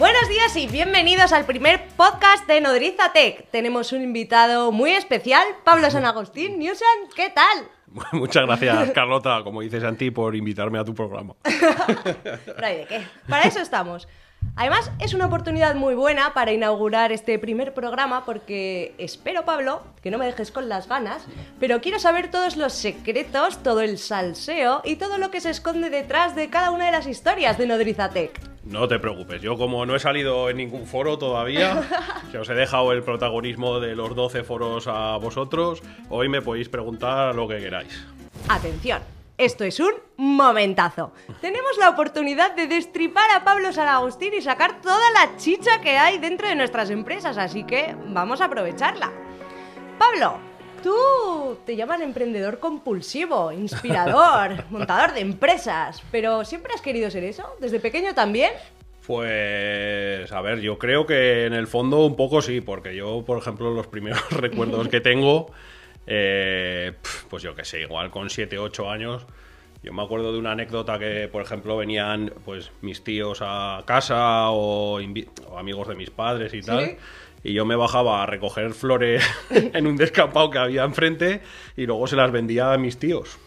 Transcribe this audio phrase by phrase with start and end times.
[0.00, 3.50] Buenos días y bienvenidos al primer podcast de Nodriza Tech.
[3.50, 6.58] Tenemos un invitado muy especial, Pablo San Agustín.
[6.58, 7.68] Newsan, ¿qué tal?
[8.18, 11.34] Muchas gracias, Carlota, como dices Santi, por invitarme a tu programa.
[11.44, 13.02] No hay de qué.
[13.28, 14.08] Para eso estamos.
[14.56, 20.10] Además, es una oportunidad muy buena para inaugurar este primer programa porque espero, Pablo, que
[20.10, 21.26] no me dejes con las ganas,
[21.58, 25.90] pero quiero saber todos los secretos, todo el salseo y todo lo que se esconde
[25.90, 28.49] detrás de cada una de las historias de Nodrizatec.
[28.64, 31.82] No te preocupes, yo como no he salido en ningún foro todavía,
[32.30, 36.68] que os he dejado el protagonismo de los 12 foros a vosotros, hoy me podéis
[36.68, 38.06] preguntar lo que queráis.
[38.48, 39.02] Atención,
[39.38, 41.12] esto es un momentazo.
[41.40, 46.18] Tenemos la oportunidad de destripar a Pablo Saragostín y sacar toda la chicha que hay
[46.18, 49.10] dentro de nuestras empresas, así que vamos a aprovecharla.
[49.98, 50.38] Pablo,
[50.82, 57.56] tú te llaman emprendedor compulsivo, inspirador, montador de empresas, pero ¿siempre has querido ser eso?
[57.60, 58.52] ¿Desde pequeño también?
[59.06, 63.38] Pues, a ver, yo creo que en el fondo un poco sí, porque yo, por
[63.38, 65.50] ejemplo, los primeros recuerdos que tengo,
[66.06, 66.92] eh,
[67.28, 69.26] pues yo qué sé, igual con 7, 8 años,
[69.82, 74.50] yo me acuerdo de una anécdota que, por ejemplo, venían pues mis tíos a casa
[74.50, 75.00] o,
[75.56, 76.96] amigos de mis padres y tal.
[77.42, 81.40] Y yo me bajaba a recoger flores en un descampado que había enfrente
[81.76, 83.38] y luego se las vendía a mis tíos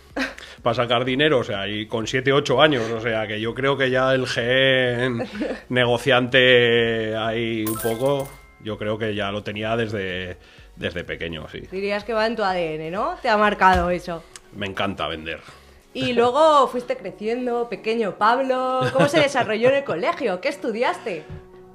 [0.61, 3.77] para sacar dinero, o sea, y con 7, 8 años, o sea, que yo creo
[3.77, 5.27] que ya el gen
[5.69, 8.29] negociante ahí un poco,
[8.61, 10.37] yo creo que ya lo tenía desde,
[10.75, 11.61] desde pequeño, sí.
[11.71, 13.15] Dirías que va en tu ADN, ¿no?
[13.21, 14.23] Te ha marcado eso.
[14.55, 15.41] Me encanta vender.
[15.93, 18.81] Y luego fuiste creciendo, pequeño Pablo.
[18.93, 20.41] ¿Cómo se desarrolló en el colegio?
[20.41, 21.23] ¿Qué estudiaste?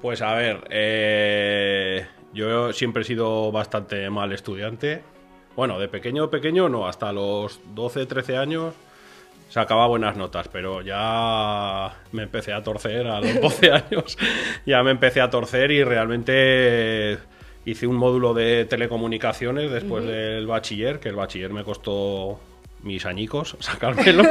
[0.01, 5.01] Pues a ver, eh, yo siempre he sido bastante mal estudiante.
[5.55, 8.73] Bueno, de pequeño, pequeño no, hasta los 12, 13 años
[9.49, 14.17] sacaba buenas notas, pero ya me empecé a torcer a los 12 años.
[14.65, 17.17] Ya me empecé a torcer y realmente
[17.65, 22.39] hice un módulo de telecomunicaciones después del bachiller, que el bachiller me costó
[22.83, 24.23] mis añicos sacármelo.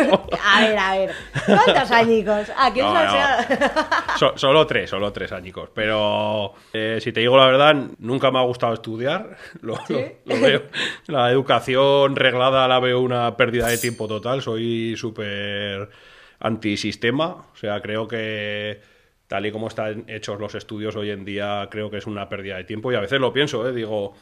[0.44, 1.10] A ver, a ver.
[1.46, 2.50] ¿Cuántos añicos?
[2.56, 3.10] ¿A quién No, se no.
[3.12, 5.70] ha- So- solo tres, solo tres añicos.
[5.74, 9.36] Pero eh, si te digo la verdad, nunca me ha gustado estudiar.
[9.60, 9.94] Lo, ¿Sí?
[10.24, 10.62] lo- lo veo.
[11.06, 14.42] La educación reglada la veo una pérdida de tiempo total.
[14.42, 15.88] Soy súper
[16.40, 17.26] antisistema.
[17.52, 18.80] O sea, creo que
[19.26, 22.56] tal y como están hechos los estudios hoy en día, creo que es una pérdida
[22.56, 22.90] de tiempo.
[22.90, 23.72] Y a veces lo pienso, ¿eh?
[23.72, 24.14] digo.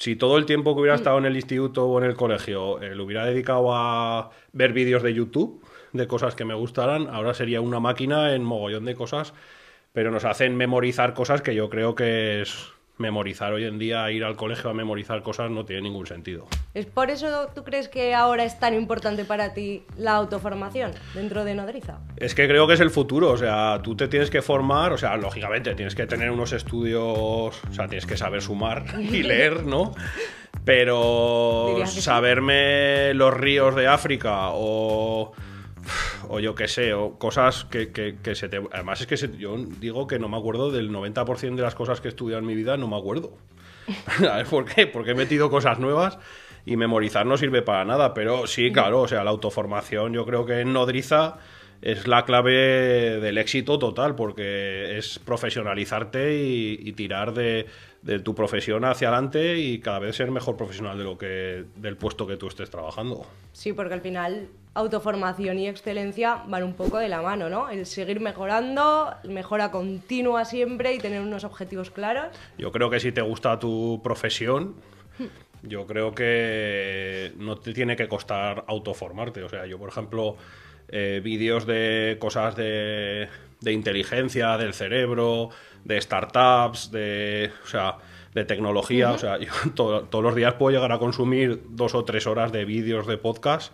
[0.00, 2.94] Si todo el tiempo que hubiera estado en el instituto o en el colegio eh,
[2.94, 5.62] lo hubiera dedicado a ver vídeos de YouTube
[5.92, 9.34] de cosas que me gustaran, ahora sería una máquina en mogollón de cosas,
[9.92, 14.24] pero nos hacen memorizar cosas que yo creo que es memorizar hoy en día, ir
[14.24, 16.46] al colegio a memorizar cosas no tiene ningún sentido.
[16.74, 21.44] ¿Es por eso tú crees que ahora es tan importante para ti la autoformación dentro
[21.44, 21.98] de Nodriza?
[22.16, 24.98] Es que creo que es el futuro, o sea, tú te tienes que formar, o
[24.98, 29.64] sea, lógicamente tienes que tener unos estudios, o sea, tienes que saber sumar y leer,
[29.64, 29.94] ¿no?
[30.64, 35.32] Pero saberme los ríos de África o,
[36.28, 38.60] o yo qué sé, o cosas que, que- que se te...
[38.72, 42.00] Además es que se- yo digo que no me acuerdo del 90% de las cosas
[42.00, 43.32] que he estudiado en mi vida, no me acuerdo.
[44.18, 44.86] ¿Sabes por qué?
[44.86, 46.18] Porque he metido cosas nuevas
[46.66, 50.44] y memorizar no sirve para nada, pero sí, claro, o sea, la autoformación yo creo
[50.44, 51.38] que en Nodriza
[51.82, 52.52] es la clave
[53.20, 57.64] del éxito total, porque es profesionalizarte y, y tirar de,
[58.02, 61.96] de tu profesión hacia adelante y cada vez ser mejor profesional de lo que del
[61.96, 63.24] puesto que tú estés trabajando.
[63.52, 67.68] Sí, porque al final autoformación y excelencia van un poco de la mano, ¿no?
[67.70, 72.28] El seguir mejorando, mejora continua siempre y tener unos objetivos claros.
[72.58, 74.76] Yo creo que si te gusta tu profesión,
[75.62, 79.42] yo creo que no te tiene que costar autoformarte.
[79.42, 80.36] O sea, yo, por ejemplo,
[80.88, 83.28] eh, vídeos de cosas de,
[83.60, 85.50] de inteligencia, del cerebro,
[85.84, 87.96] de startups, de, o sea,
[88.34, 89.10] de tecnología.
[89.10, 92.52] O sea, yo to- todos los días puedo llegar a consumir dos o tres horas
[92.52, 93.72] de vídeos de podcast.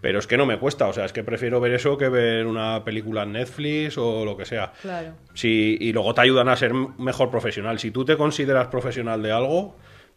[0.00, 2.46] Pero es que no me cuesta, o sea, es que prefiero ver eso que ver
[2.46, 4.72] una película en Netflix o lo que sea.
[4.82, 5.14] Claro.
[5.34, 7.78] Si, y luego te ayudan a ser mejor profesional.
[7.78, 9.74] Si tú te consideras profesional de algo,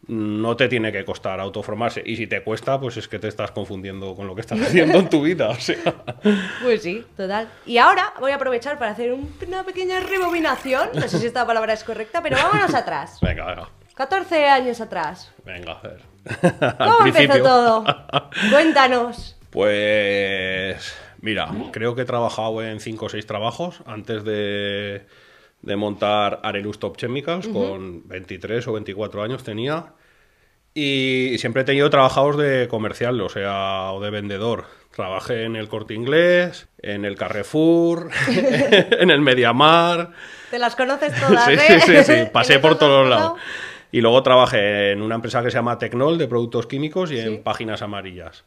[0.08, 2.04] no te tiene que costar autoformarse.
[2.06, 4.98] Y si te cuesta, pues es que te estás confundiendo con lo que estás haciendo
[5.00, 5.50] en tu vida.
[5.50, 5.78] O sea,
[6.64, 7.50] Pues sí, total.
[7.66, 10.90] Y ahora voy a aprovechar para hacer un- una pequeña rebobinación.
[10.94, 13.18] No sé si esta palabra es correcta, pero vámonos atrás.
[13.22, 13.70] venga, venga.
[13.96, 15.34] 14 años atrás.
[15.46, 16.02] Venga, a ver.
[16.78, 17.86] ¿Cómo empezó todo?
[18.52, 19.36] Cuéntanos.
[19.50, 25.06] Pues mira, creo que he trabajado en 5 o 6 trabajos antes de,
[25.62, 29.94] de montar Arelus Top Chemicals, con 23 o 24 años tenía.
[30.74, 34.66] Y siempre he tenido trabajos de comercial, o sea, o de vendedor.
[34.96, 40.12] Trabajé en el Corte Inglés, en el Carrefour, en el Mediamar.
[40.52, 41.60] Te las conoces todas, Sí, ¿eh?
[41.60, 43.40] sí, sí, sí, pasé por todos dos lados.
[43.92, 47.22] Y luego trabajé en una empresa que se llama Tecnol de productos químicos y Sí.
[47.28, 48.46] en páginas amarillas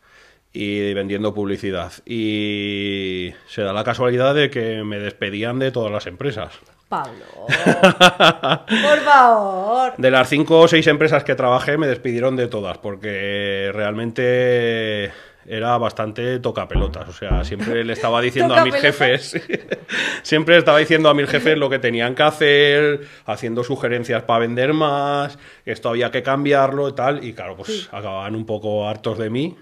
[0.53, 1.93] y vendiendo publicidad.
[2.05, 6.53] Y se da la casualidad de que me despedían de todas las empresas.
[6.89, 7.25] Pablo.
[7.47, 9.95] Por favor.
[9.97, 15.11] De las cinco o seis empresas que trabajé me despidieron de todas porque realmente
[15.47, 17.09] era bastante tocapelotas.
[17.09, 19.41] O sea, siempre le estaba diciendo a mis jefes,
[20.23, 24.75] siempre estaba diciendo a mis jefes lo que tenían que hacer, haciendo sugerencias para vender
[24.75, 27.25] más, esto había que cambiarlo y tal.
[27.25, 29.57] Y claro, pues acababan un poco hartos de mí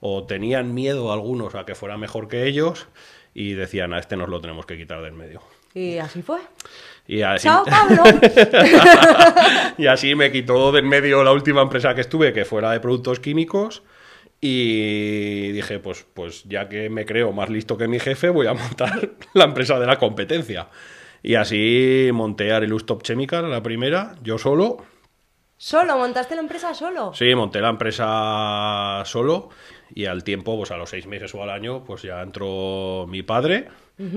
[0.00, 2.88] o tenían miedo algunos a que fuera mejor que ellos
[3.34, 5.40] y decían, a este nos lo tenemos que quitar del medio.
[5.74, 6.40] Y así fue.
[7.06, 8.02] Y así, Chao, Pablo.
[9.78, 13.20] y así me quitó del medio la última empresa que estuve, que fuera de productos
[13.20, 13.82] químicos.
[14.40, 18.54] Y dije, pues, pues ya que me creo más listo que mi jefe, voy a
[18.54, 20.68] montar la empresa de la competencia.
[21.22, 24.78] Y así monté Arelus Top Chemical, la primera, yo solo.
[25.62, 25.98] ¿Solo?
[25.98, 27.12] ¿Montaste la empresa solo?
[27.12, 29.50] Sí, monté la empresa solo
[29.94, 33.22] y al tiempo, pues a los seis meses o al año, pues ya entró mi
[33.22, 33.68] padre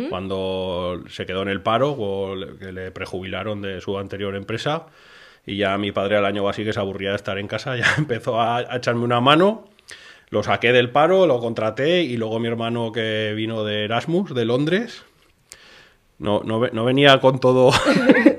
[0.10, 4.86] cuando se quedó en el paro, o le- que le prejubilaron de su anterior empresa.
[5.46, 7.76] Y ya mi padre al año o así que se aburría de estar en casa,
[7.78, 9.66] ya empezó a, a echarme una mano.
[10.30, 14.46] Lo saqué del paro, lo contraté y luego mi hermano que vino de Erasmus, de
[14.46, 15.04] Londres,
[16.20, 17.72] no, no venía con todo,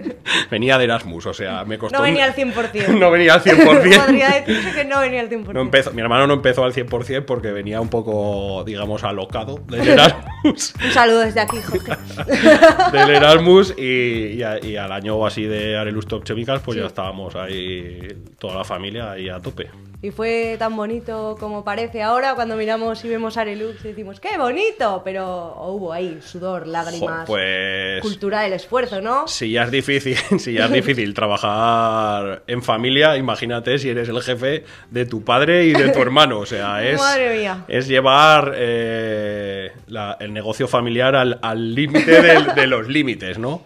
[0.55, 1.99] venía de Erasmus, o sea, me costó...
[1.99, 2.89] No venía al 100%.
[2.99, 3.65] no venía al 100%.
[3.65, 5.53] Podría decirse que no venía al 100%.
[5.53, 9.89] No empezó, mi hermano no empezó al 100% porque venía un poco, digamos, alocado del
[9.89, 11.93] Erasmus, Un saludo desde aquí, Jorge.
[12.93, 16.87] del Erasmus y, y a- y al año así de Arelus Top Chemicals, pues ya
[16.87, 18.07] estábamos ahí,
[18.39, 19.69] toda la familia ahí a tope.
[20.03, 24.37] Y fue tan bonito como parece ahora cuando miramos y vemos Arelux y decimos, ¡qué
[24.37, 25.01] bonito!
[25.03, 29.27] Pero hubo ahí sudor, Jo, lágrimas, pues cultura del esfuerzo, ¿no?
[29.27, 34.21] si ya es difícil, si ya es difícil trabajar en familia, imagínate si eres el
[34.23, 36.39] jefe de tu padre y de tu hermano.
[36.39, 37.65] O sea, es, Madre mía.
[37.69, 43.63] es llevar eh, la- el negocio familiar al al límite del- de los límites, ¿no?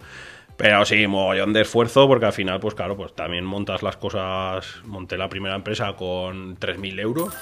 [0.57, 4.81] Pero sí, mogollón de esfuerzo, porque al final, pues claro, pues también montas las cosas.
[4.83, 7.33] Monté la primera empresa con 3.000 euros,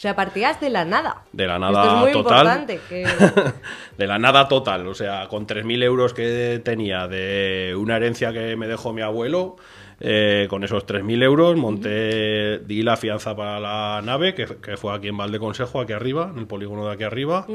[0.00, 1.24] O sea, partías de la nada.
[1.30, 2.46] de la Esto es nada muy total.
[2.46, 2.80] importante.
[2.88, 3.06] Que...
[3.98, 8.56] de la nada total, o sea, con 3.000 euros que tenía de una herencia que
[8.56, 9.56] me dejó mi abuelo,
[10.00, 14.94] eh, con esos 3.000 euros monté, di la fianza para la nave, que, que fue
[14.94, 17.46] aquí en Valdeconsejo, aquí arriba, en el polígono de aquí arriba.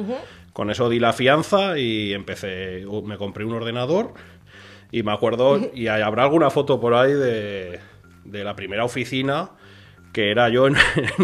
[0.53, 4.13] Con eso di la fianza y empecé, me compré un ordenador
[4.92, 7.80] y me acuerdo, y habrá alguna foto por ahí de,
[8.24, 9.50] de la primera oficina
[10.15, 10.77] que era yo en,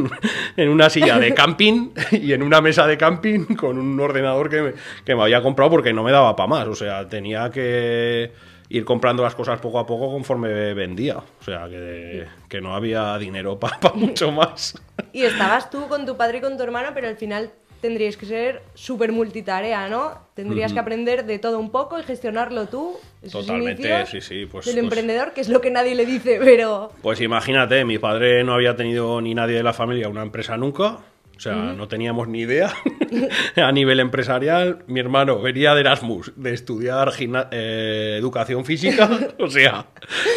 [0.57, 4.61] en una silla de camping y en una mesa de camping con un ordenador que
[4.61, 4.73] me,
[5.05, 6.67] que me había comprado porque no me daba para más.
[6.67, 8.33] O sea, tenía que
[8.67, 11.19] ir comprando las cosas poco a poco conforme vendía.
[11.19, 14.77] O sea, que, que no había dinero para mucho más.
[15.13, 18.25] Y estabas tú con tu padre y con tu hermano, pero al final tendríais que
[18.25, 20.13] ser súper multitarea, ¿no?
[20.36, 22.98] Tendrías que aprender de todo un poco y gestionarlo tú.
[23.31, 26.92] Totalmente, sí, sí, pues- del pues- emprendedor, que es lo que nadie le dice, pero...
[27.01, 31.00] Pues imagínate, mi padre no había tenido ni nadie de la familia una empresa nunca.
[31.38, 32.72] O sea, no teníamos ni idea
[33.56, 34.83] a nivel empresarial.
[34.86, 37.11] Mi hermano venía de Erasmus, de estudiar
[37.52, 39.09] eh, educación física.
[39.40, 39.88] O sea,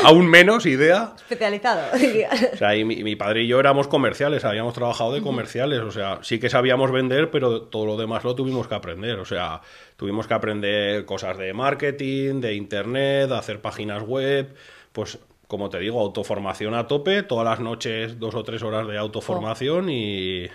[0.03, 1.13] aún menos idea.
[1.17, 1.83] Especializado.
[2.55, 5.91] O sea, y mi, mi padre y yo éramos comerciales, habíamos trabajado de comerciales, o
[5.91, 9.61] sea, sí que sabíamos vender, pero todo lo demás lo tuvimos que aprender, o sea,
[9.97, 14.55] tuvimos que aprender cosas de marketing, de internet, de hacer páginas web,
[14.93, 18.97] pues como te digo, autoformación a tope, todas las noches dos o tres horas de
[18.97, 20.49] autoformación y,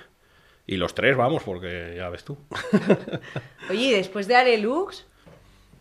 [0.72, 2.38] y los tres, vamos, porque ya ves tú.
[3.70, 5.06] Oye, y después de Arelux,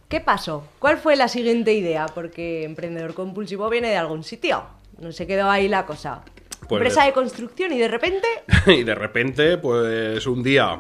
[0.09, 0.67] ¿qué pasó?
[0.79, 2.07] ¿Cuál fue la siguiente idea?
[2.07, 4.63] Porque emprendedor compulsivo viene de algún sitio.
[4.99, 6.23] No se quedó ahí la cosa.
[6.69, 8.27] Pues Empresa de- de construcción y de repente...
[8.67, 10.79] y de repente, pues un día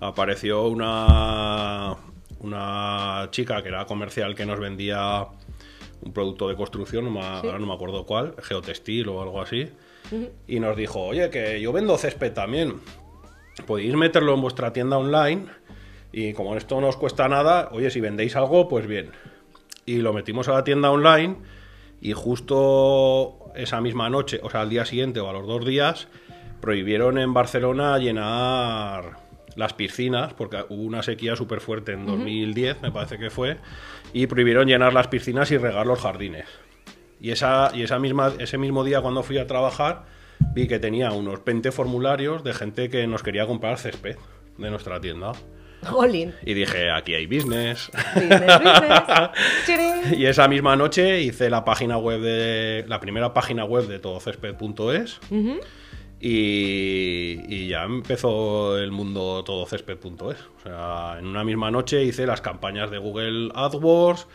[0.00, 1.96] apareció una,
[2.40, 5.26] una chica que era comercial que nos vendía
[6.02, 9.68] un producto de construcción, no me, ahora no me acuerdo cuál, geotextil o algo así,
[10.46, 12.74] y nos dijo, oye, que yo vendo césped también,
[13.66, 15.46] podéis meterlo en vuestra tienda online
[16.12, 19.10] y como esto no os cuesta nada, oye, si vendéis algo, pues bien.
[19.86, 21.36] Y lo metimos a la tienda online
[22.00, 26.08] y justo esa misma noche, o sea, al día siguiente o a los dos días,
[26.60, 32.92] prohibieron en Barcelona llenar las piscinas, porque hubo una sequía súper fuerte en 2010, me
[32.92, 33.56] parece que fue,
[34.12, 36.46] y prohibieron llenar las piscinas y regar los jardines.
[37.20, 40.04] Y, esa, y esa misma, ese mismo día cuando fui a trabajar,
[40.54, 44.16] vi que tenía unos 20 formularios de gente que nos quería comprar césped.
[44.58, 45.32] de nuestra tienda.
[45.84, 46.34] Jolín.
[46.44, 47.90] Y dije, aquí hay business.
[48.14, 50.12] Business, business.
[50.18, 52.84] Y esa misma noche hice la página web de.
[52.88, 55.20] la primera página web de todocésped.es.
[56.20, 60.20] y, y ya empezó el mundo todocésped.es.
[60.58, 64.26] O sea, en una misma noche hice las campañas de Google AdWords,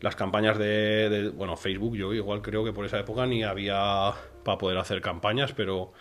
[0.00, 4.12] las campañas de, de- bueno, Facebook, yo igual creo que por esa época ni había
[4.46, 5.92] para poder hacer campañas, pero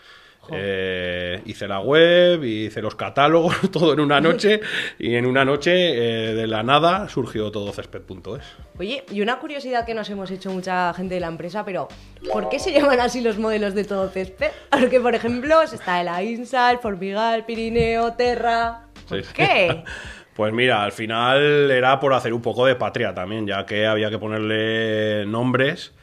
[0.52, 4.62] eh, hice la web, hice los catálogos, todo en una noche,
[5.00, 8.44] y en una noche eh, de la nada surgió todocésped.es.
[8.78, 11.88] Oye, y una curiosidad que nos hemos hecho mucha gente de la empresa, pero
[12.32, 14.52] ¿por qué se llaman así los modelos de todo césped?
[14.70, 18.82] Porque, por ejemplo, está el Ainsa, el Formigal, Pirineo, Terra.
[19.10, 19.30] ¿Por Sí.
[19.34, 19.84] qué?
[20.36, 24.10] Pues mira, al final era por hacer un poco de patria también, ya que había
[24.10, 25.94] que ponerle nombres.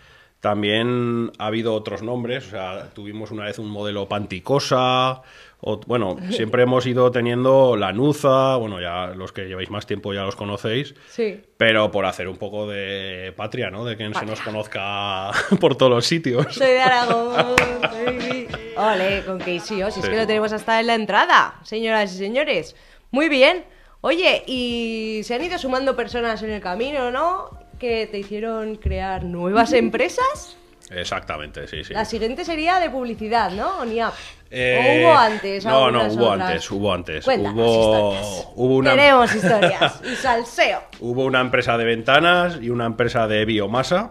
[0.43, 5.23] También ha habido otros nombres, o sea, tuvimos una vez un modelo Panticosa,
[5.61, 10.23] o, bueno, siempre hemos ido teniendo Lanuza, bueno, ya los que lleváis más tiempo ya
[10.25, 11.41] los conocéis, Sí.
[11.57, 13.85] pero por hacer un poco de patria, ¿no?
[13.85, 15.31] De que se nos conozca
[15.61, 16.53] por todos los sitios.
[16.53, 17.37] Soy de Aragón.
[18.77, 20.11] Ole, con que sí, oh, si es Sí.
[20.11, 22.75] que lo tenemos hasta en la entrada, señoras y señores.
[23.13, 23.65] Muy bien.
[24.01, 27.62] Oye, y se han ido sumando personas en el camino, ¿no?
[27.83, 30.57] Que te hicieron crear nuevas empresas.
[30.89, 31.93] Exactamente, sí, sí.
[31.93, 33.81] La siguiente sería de publicidad, ¿no?
[33.81, 34.15] O NIAP.
[34.53, 35.65] Eh, ¿O hubo antes?
[35.65, 36.49] No, no, hubo otras?
[36.51, 37.25] antes, hubo antes.
[37.25, 38.49] Cuéntanos hubo, historias.
[38.55, 40.81] hubo una, Tenemos historias y salseo.
[41.01, 44.11] Hubo una empresa de ventanas y una empresa de biomasa.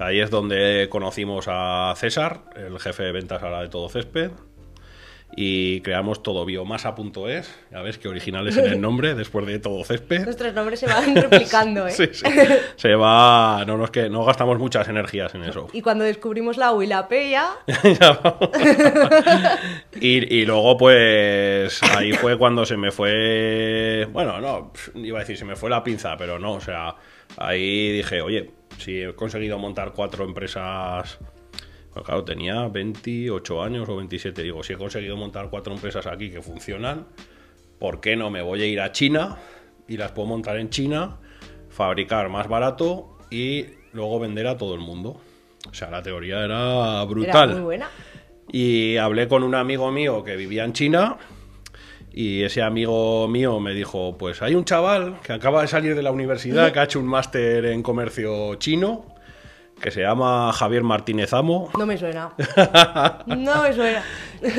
[0.00, 4.32] ahí es donde conocimos a César, el jefe de ventas ahora de Todo Césped.
[5.40, 7.54] Y creamos todobiomasa.es.
[7.70, 10.24] Ya ves que original es en el nombre, después de Todo Césped.
[10.24, 11.92] Nuestros nombres se van replicando, ¿eh?
[11.98, 12.24] Sí, sí.
[12.74, 13.62] Se va.
[13.64, 15.68] No, no, es que no gastamos muchas energías en eso.
[15.72, 17.56] Y cuando descubrimos la U y la P ya...
[20.00, 24.08] Y, y luego, pues, ahí fue cuando se me fue.
[24.10, 26.96] Bueno, no, iba a decir, se me fue la pinza, pero no, o sea,
[27.36, 31.20] ahí dije, oye, si he conseguido montar cuatro empresas.
[32.04, 34.42] Claro, tenía 28 años o 27.
[34.42, 37.06] Digo, si he conseguido montar cuatro empresas aquí que funcionan,
[37.78, 39.38] ¿por qué no me voy a ir a China
[39.86, 41.18] y las puedo montar en China,
[41.68, 45.20] fabricar más barato y luego vender a todo el mundo?
[45.70, 47.50] O sea, la teoría era brutal.
[47.50, 47.90] Era muy buena.
[48.50, 51.18] Y hablé con un amigo mío que vivía en China
[52.12, 56.02] y ese amigo mío me dijo, pues hay un chaval que acaba de salir de
[56.02, 59.14] la universidad, que ha hecho un máster en comercio chino,
[59.80, 61.70] que se llama Javier Martínez Amo.
[61.78, 62.32] No me suena.
[63.26, 64.02] No me suena.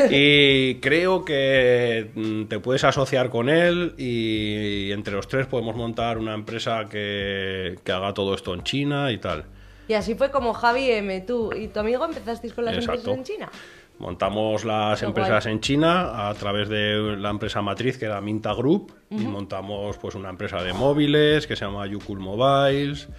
[0.10, 6.18] Y creo que mm, te puedes asociar con él y entre los tres podemos montar
[6.18, 9.46] una empresa que, que haga todo esto en China y tal.
[9.88, 13.12] Y así fue como Javi M, tú y tu amigo empezasteis con las Exacto.
[13.12, 13.50] empresas en China.
[13.98, 15.56] Montamos las empresas guay.
[15.56, 20.16] en China a través de la empresa matriz que era Minta Group y montamos pues
[20.16, 23.10] una empresa de móviles que se llama Yukul Mobiles,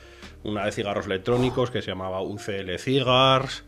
[0.45, 3.65] una de cigarros electrónicos que se llamaba UCL Cigars,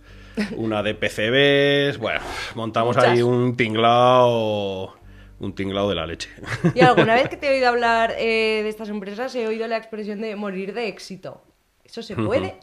[0.57, 2.21] una de PCBs, bueno,
[2.55, 3.13] montamos Muchas.
[3.13, 4.95] ahí un tinglao
[5.43, 6.31] un tinglao de la leche.
[6.75, 9.77] Y alguna vez que te he oído hablar eh, de estas empresas he oído la
[9.77, 11.43] expresión de morir de éxito.
[11.93, 12.55] ¿Eso se puede?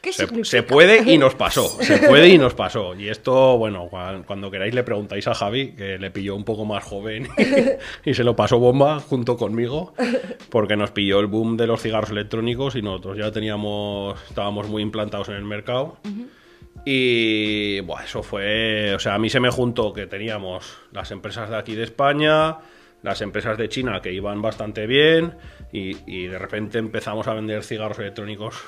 [0.00, 0.44] ¿Qué Se, significa?
[0.50, 1.68] se puede y nos pasó.
[1.82, 2.94] Se puede y nos pasó.
[2.94, 6.64] Y esto, bueno, cuan- cuando queráis le preguntáis a Javi, que le pilló un poco
[6.64, 7.28] más joven
[8.06, 9.92] y se lo pasó bomba junto conmigo,
[10.48, 14.80] porque nos pilló el boom de los cigarros electrónicos y nosotros ya teníamos, estábamos muy
[14.82, 15.98] implantados en el mercado.
[16.86, 21.50] Y buah, eso fue, o sea, a mí se me juntó que teníamos las empresas
[21.50, 22.56] de aquí de España,
[23.02, 25.34] las empresas de China que iban bastante bien
[25.72, 28.62] y, y de repente empezamos a vender cigarros electrónicos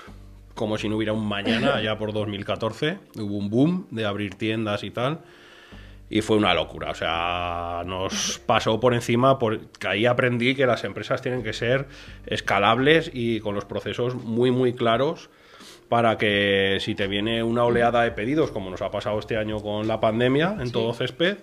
[0.54, 2.98] como si no hubiera un mañana, ya por 2014.
[3.16, 5.20] Hubo un boom de abrir tiendas y tal.
[6.10, 10.84] Y fue una locura, o sea, nos pasó por encima, porque ahí aprendí que las
[10.84, 11.86] empresas tienen que ser
[12.26, 15.30] escalables y con los procesos muy, muy claros
[15.88, 19.60] para que si te viene una oleada de pedidos, como nos ha pasado este año
[19.60, 21.38] con la pandemia en todo césped,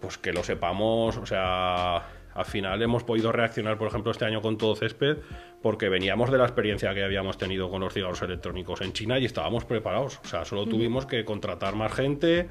[0.00, 4.40] pues que lo sepamos, o sea, al final hemos podido reaccionar, por ejemplo, este año
[4.40, 5.18] con todo césped,
[5.60, 9.24] porque veníamos de la experiencia que habíamos tenido con los cigarros electrónicos en China y
[9.24, 10.20] estábamos preparados.
[10.24, 12.48] O sea, solo tuvimos que contratar más gente,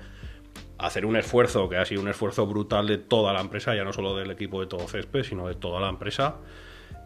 [0.77, 3.93] hacer un esfuerzo, que ha sido un esfuerzo brutal de toda la empresa, ya no
[3.93, 6.37] solo del equipo de todo césped, sino de toda la empresa.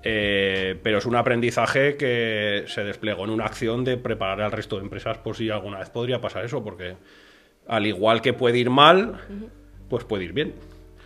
[0.03, 4.75] Eh, pero es un aprendizaje que se desplegó en una acción de preparar al resto
[4.77, 6.95] de empresas por si alguna vez podría pasar eso, porque
[7.67, 9.19] al igual que puede ir mal,
[9.89, 10.53] pues puede ir bien.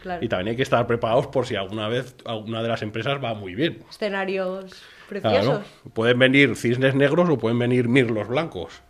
[0.01, 0.23] Claro.
[0.23, 3.33] Y también hay que estar preparados por si alguna vez alguna de las empresas va
[3.33, 3.83] muy bien.
[3.89, 5.43] Escenarios preciosos.
[5.43, 5.63] Claro.
[5.93, 8.81] Pueden venir cisnes negros o pueden venir mirlos blancos.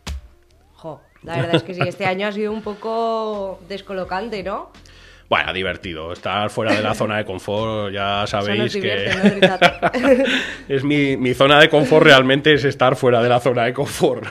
[0.73, 4.71] Jo, la verdad es que sí, este año ha sido un poco descolocante, ¿no?
[5.29, 6.11] Bueno, divertido.
[6.11, 9.11] Estar fuera de la zona de confort, ya sabéis que.
[10.67, 14.25] es mi, mi, zona de confort realmente es estar fuera de la zona de confort.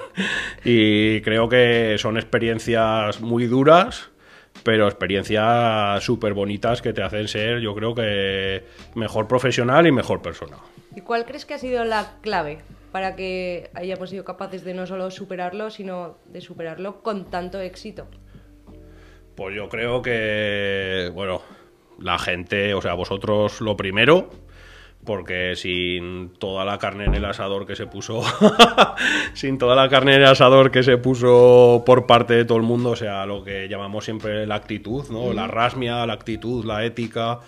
[0.64, 4.11] Y creo que son experiencias muy duras,
[4.62, 10.23] pero experiencias súper bonitas que te hacen ser, yo creo que, mejor profesional y mejor
[10.23, 10.57] persona.
[10.95, 12.59] ¿Y cuál crees que ha sido la clave
[12.93, 18.07] para que hayamos sido capaces de no solo superarlo, sino de superarlo con tanto éxito?
[19.37, 21.43] Pues yo creo que, bueno,
[22.00, 24.31] la gente, o sea, vosotros lo primero,
[25.09, 28.23] porque sin toda la carne en el asador que se puso,
[29.33, 32.65] sin toda la carne en el asador que se puso por parte de todo el
[32.65, 35.33] mundo, o sea, lo que llamamos siempre la actitud, ¿no?
[35.33, 37.38] La rasmia, la actitud, la ética.
[37.38, 37.41] O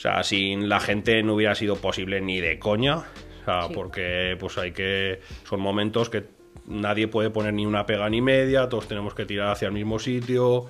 [0.00, 2.96] sea, sin la gente no hubiera sido posible ni de coña.
[2.96, 5.20] O sea, porque pues hay que.
[5.48, 6.24] Son momentos que
[6.66, 10.00] nadie puede poner ni una pega ni media, todos tenemos que tirar hacia el mismo
[10.00, 10.66] sitio.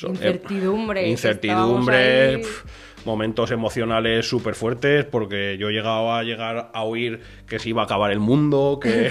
[0.00, 1.08] Incertidumbre.
[1.08, 2.40] incertidumbre,
[3.04, 7.82] momentos emocionales súper fuertes, porque yo he llegado a llegar a oír que se iba
[7.82, 9.10] a acabar el mundo, que,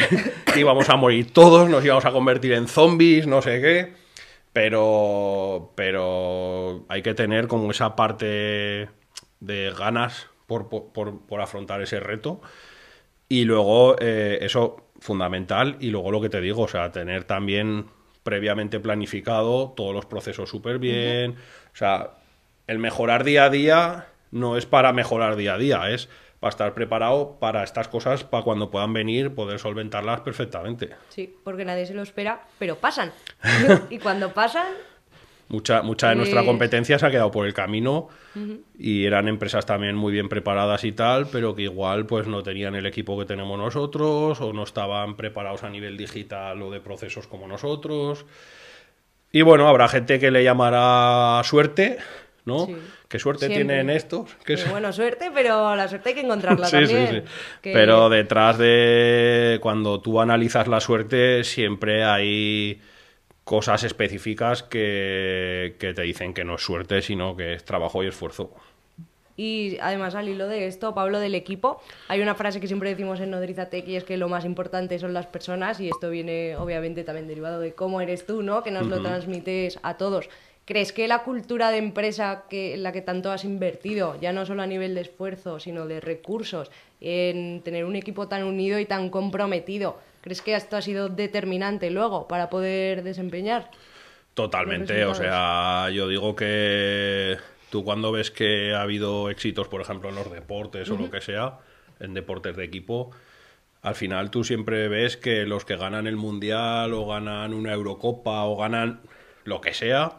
[0.55, 3.93] íbamos a morir todos, nos íbamos a convertir en zombies, no sé qué.
[4.53, 8.89] Pero, pero hay que tener como esa parte
[9.39, 12.41] de ganas por, por, afrontar ese reto.
[13.27, 15.77] Y luego, eh, eso fundamental.
[15.79, 17.86] Y luego lo que te digo, o sea, tener también
[18.24, 21.36] previamente planificado, todos los procesos súper bien.
[21.74, 22.18] O sea,
[22.69, 26.07] el mejorar día a día no es para mejorar día a día, es
[26.39, 30.91] para estar preparado para estas cosas, para cuando puedan venir, poder solventarlas perfectamente.
[31.09, 33.11] Sí, porque nadie se lo espera, pero pasan.
[33.89, 34.67] y cuando pasan,
[35.47, 38.09] Mucha, mucha de nuestra competencia se ha quedado por el camino
[38.77, 42.75] y eran empresas también muy bien preparadas y tal, pero que igual pues no tenían
[42.75, 47.25] el equipo que tenemos nosotros o no estaban preparados a nivel digital o de procesos
[47.25, 48.27] como nosotros.
[49.31, 51.97] Y bueno, habrá gente que le llamará suerte,
[52.46, 52.67] ¿no?
[53.08, 54.29] ¿Qué suerte tienen estos?
[54.46, 57.24] ¿Qué bueno, suerte, pero la suerte hay que encontrarla también.
[57.25, 57.31] Sí.
[57.62, 62.81] Pero detrás de cuando tú analizas la suerte siempre hay
[63.50, 68.53] cosas específicas que, te dicen que no es suerte, sino que es trabajo y esfuerzo.
[69.37, 73.20] Y además, al hilo de esto, Pablo, del equipo, hay una frase que siempre decimos
[73.22, 77.03] en Nodrizatec y es que lo más importante son las personas, y esto viene obviamente
[77.03, 78.61] también derivado de cómo eres tú, ¿no?
[78.61, 80.29] Que nos lo transmites a todos.
[80.70, 84.46] ¿Crees que la cultura de empresa que, en la que tanto has invertido, ya no
[84.46, 88.86] solo a nivel de esfuerzo, sino de recursos, en tener un equipo tan unido y
[88.86, 93.72] tan comprometido, ¿Crees que esto ha sido determinante luego para poder desempeñar?
[94.34, 97.38] Totalmente, o sea, yo digo que
[97.70, 101.22] tú cuando ves que ha habido éxitos, por ejemplo, en los deportes o lo que
[101.22, 101.60] sea,
[102.00, 103.12] en deportes de equipo,
[103.82, 108.44] al final tú siempre ves que los que ganan el Mundial o ganan una Eurocopa
[108.44, 109.01] o ganan
[109.46, 110.18] lo que sea,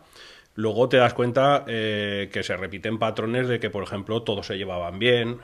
[0.54, 4.58] luego te das cuenta eh, que se repiten patrones de que, por ejemplo, todos se
[4.58, 5.38] llevaban bien,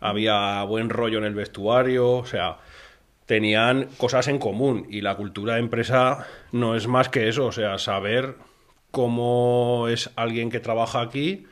[0.00, 2.58] había buen rollo en el vestuario, o sea,
[3.26, 7.52] tenían cosas en común y la cultura de empresa no es más que eso, o
[7.52, 8.34] sea, saber
[8.90, 11.46] cómo es alguien que trabaja aquí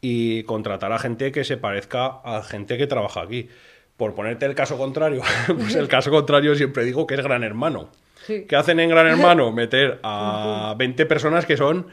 [0.00, 3.48] y contratar a gente que se parezca a gente que trabaja aquí.
[3.96, 7.90] Por ponerte el caso contrario, pues el caso contrario siempre digo que es Gran Hermano.
[8.26, 9.52] ¿Qué hacen en Gran Hermano?
[9.52, 11.88] Meter a 20 personas que son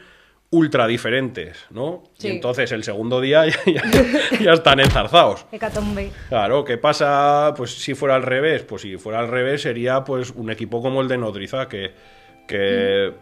[0.50, 2.02] ultra diferentes, ¿no?
[2.20, 3.44] Y entonces el segundo día
[4.40, 5.46] ya, están enzarzados.
[5.52, 6.10] Hecatombe.
[6.28, 7.54] Claro, ¿qué pasa?
[7.56, 11.00] Pues si fuera al revés, pues si fuera al revés sería pues un equipo como
[11.02, 11.92] el de Nodriza, que,
[12.48, 13.12] que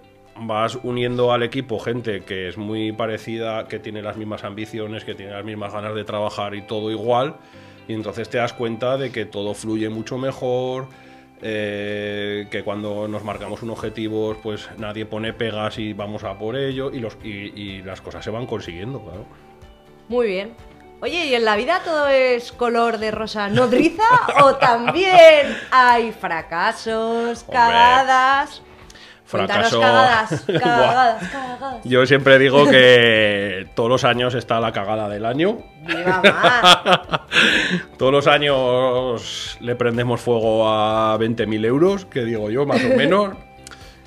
[0.41, 5.15] vas uniendo al equipo gente que es muy parecida, que tiene las mismas ambiciones, que
[5.15, 7.37] tiene las mismas ganas de trabajar y todo igual,
[7.89, 10.89] y entonces te das cuenta de que todo fluye mucho mejor,
[11.43, 16.57] eh, que cuando nos marcamos un objetivo, pues nadie pone pegas y vamos a por
[16.57, 19.27] ello y, los, y, las cosas se van consiguiendo, claro.
[20.09, 20.55] Muy bien.
[21.01, 24.03] Oye, ¿y en la vida todo es color de rosa nodriza
[24.43, 28.63] o también hay fracasos, cagadas?
[29.29, 29.83] Fracaso.
[31.85, 35.59] Yo siempre digo que todos los años está la cagada del año.
[37.99, 43.37] todos los años le prendemos fuego a 20.000 euros, que digo yo, más o menos.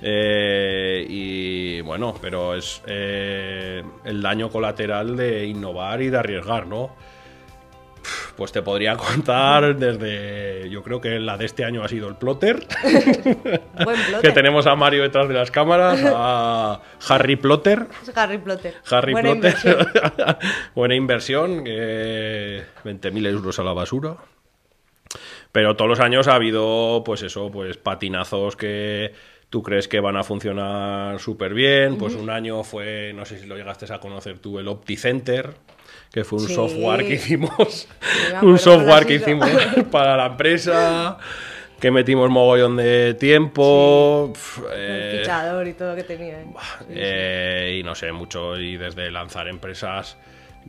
[0.01, 6.95] Eh, y bueno, pero es eh, el daño colateral de innovar y de arriesgar, ¿no?
[8.35, 10.69] Pues te podría contar desde.
[10.69, 12.65] Yo creo que la de este año ha sido el plotter.
[14.21, 17.87] que tenemos a Mario detrás de las cámaras, a Harry Plotter.
[18.15, 18.75] Harry Plotter.
[18.89, 19.53] Harry Buena Plotter.
[19.53, 19.87] Inversión.
[20.75, 21.65] Buena inversión.
[21.65, 24.17] 20.000 euros a la basura.
[25.51, 29.13] Pero todos los años ha habido, pues eso, pues patinazos que
[29.49, 31.97] tú crees que van a funcionar súper bien.
[31.97, 35.53] Pues un año fue, no sé si lo llegaste a conocer tú, el OptiCenter,
[36.11, 36.55] que fue un Sí.
[36.55, 37.87] software que hicimos,
[38.41, 39.49] un software que hicimos
[39.91, 41.17] para la empresa,
[41.79, 44.33] que metimos mogollón de tiempo.
[44.71, 46.41] El eh, fichador y todo lo que tenía.
[46.41, 46.45] ¿eh?
[46.89, 50.17] Eh, y no sé, mucho, y desde lanzar empresas,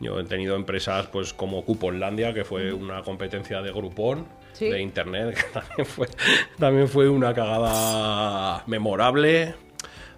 [0.00, 4.68] yo he tenido empresas pues como Cuponlandia, que fue una competencia de Groupon, Sí.
[4.68, 6.08] de internet, que también fue,
[6.58, 9.54] también fue una cagada memorable.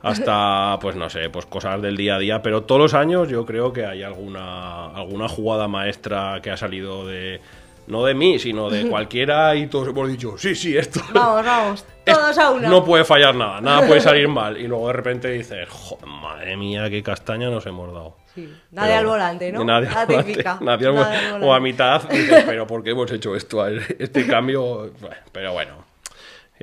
[0.04, 3.44] Hasta, pues no sé, pues cosas del día a día, pero todos los años yo
[3.46, 7.40] creo que hay alguna, alguna jugada maestra que ha salido de,
[7.86, 11.84] no de mí, sino de cualquiera y todos hemos dicho, sí, sí, esto, Vamos, vamos,
[12.04, 12.68] todos a una.
[12.68, 14.58] no puede fallar nada, nada puede salir mal.
[14.58, 18.16] Y luego de repente dices, "Jo, madre mía, qué castaña nos hemos dado.
[18.34, 19.64] Sí, Nadie Pero- al volante, ¿no?
[19.64, 23.34] Nadie al volante, nadie al Nadie o a mitad dices, pero ¿por qué hemos hecho
[23.36, 23.66] esto?
[23.66, 24.90] Este cambio.
[25.32, 25.76] Pero bueno,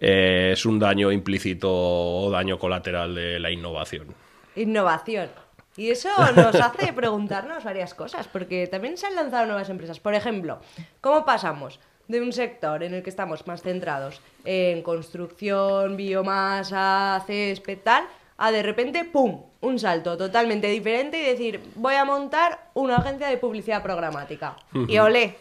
[0.01, 4.07] eh, es un daño implícito o daño colateral de la innovación.
[4.55, 5.29] Innovación.
[5.77, 9.99] Y eso nos hace preguntarnos varias cosas, porque también se han lanzado nuevas empresas.
[9.99, 10.59] Por ejemplo,
[10.99, 17.79] ¿cómo pasamos de un sector en el que estamos más centrados en construcción, biomasa, césped,
[17.83, 18.03] tal,
[18.37, 23.27] a de repente, ¡pum!, un salto totalmente diferente y decir, voy a montar una agencia
[23.27, 24.55] de publicidad programática.
[24.87, 25.37] Y olé,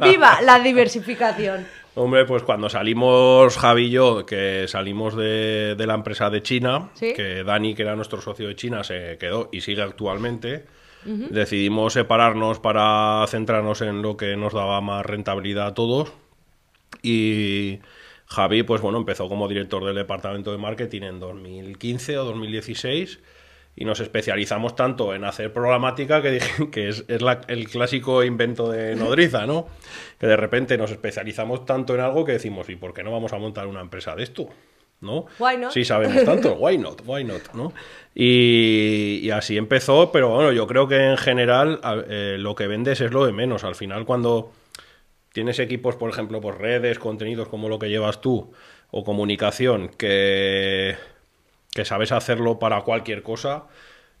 [0.00, 1.66] ¡viva la diversificación!
[1.94, 6.90] Hombre, pues cuando salimos Javi y yo, que salimos de, de la empresa de China,
[6.94, 7.12] Sí.
[7.14, 10.64] que Dani, que era nuestro socio de China, se quedó y sigue actualmente,
[11.04, 16.12] decidimos separarnos para centrarnos en lo que nos daba más rentabilidad a todos.
[17.02, 17.80] Y
[18.26, 23.18] Javi, pues bueno, empezó como director del departamento de marketing en 2015 o 2016
[23.74, 28.22] y nos especializamos tanto en hacer programática que, dije- que es, es la- el clásico
[28.22, 29.66] invento de Nodriza, ¿no?
[30.18, 33.32] Que de repente nos especializamos tanto en algo que decimos, ¿y por qué no vamos
[33.32, 34.48] a montar una empresa de esto?
[35.00, 35.26] ¿No?
[35.40, 35.72] Why not?
[35.72, 37.72] Sí, sabemos tanto, why not, why not, ¿no?
[38.14, 43.00] Y, y así empezó, pero bueno, yo creo que en general eh, lo que vendes
[43.00, 43.64] es lo de menos.
[43.64, 44.52] Al final, cuando
[45.32, 48.52] tienes equipos, por ejemplo, por redes, contenidos como lo que llevas tú,
[48.92, 50.94] o comunicación, que,
[51.74, 53.64] que sabes hacerlo para cualquier cosa,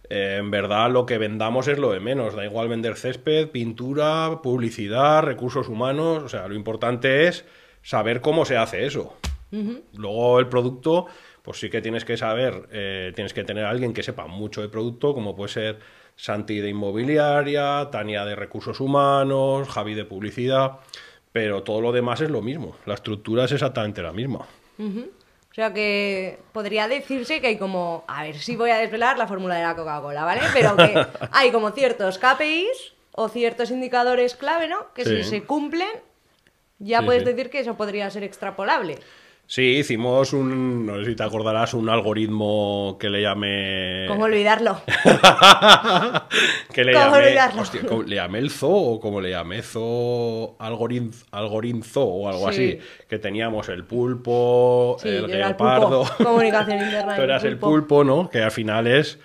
[0.08, 2.34] eh, en verdad lo que vendamos es lo de menos.
[2.34, 6.22] Da igual vender césped, pintura, publicidad, recursos humanos.
[6.22, 7.44] O sea, lo importante es
[7.82, 9.16] saber cómo se hace eso.
[9.94, 11.06] Luego el producto,
[11.42, 14.62] pues sí que tienes que saber, eh, tienes que tener a alguien que sepa mucho
[14.62, 15.78] de producto, como puede ser
[16.16, 20.78] Santi de inmobiliaria, Tania de recursos humanos, Javi de publicidad,
[21.32, 22.76] pero todo lo demás es lo mismo.
[22.86, 24.46] La estructura es exactamente la misma.
[25.52, 29.26] O sea que podría decirse que hay como, a ver si voy a desvelar la
[29.26, 30.40] fórmula de la Coca-Cola, ¿vale?
[30.54, 30.94] Pero que
[31.30, 34.92] hay como ciertos KPIs o ciertos indicadores clave, ¿no?
[34.94, 35.28] Que si Sí.
[35.28, 35.90] se cumplen,
[36.78, 37.28] ya Sí, puedes sí.
[37.28, 38.98] decir que eso podría ser extrapolable.
[39.54, 44.06] Sí, hicimos un, no sé si te acordarás, un algoritmo que le llamé...
[44.08, 44.80] ¿Cómo olvidarlo?
[46.72, 47.60] que le ¿Cómo llamé, olvidarlo?
[47.60, 52.50] hostia, ¿cómo- ¿le llamé el zoo o como le llamé zoo algoritmo, algoritmo o algo
[52.50, 52.78] Sí.
[52.78, 52.78] así?
[53.06, 56.04] Que teníamos el pulpo, Sí, el guepardo.
[56.24, 57.66] Comunicación interna Tú eras el pulpo.
[57.98, 58.30] pulpo, ¿no?
[58.30, 59.18] Que al final es